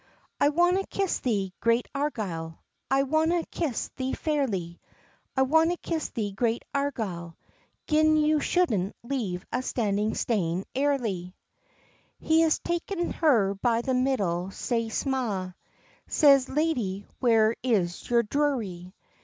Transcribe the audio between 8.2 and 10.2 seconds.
shouldna leave a standing